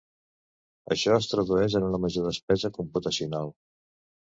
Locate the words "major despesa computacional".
2.07-3.57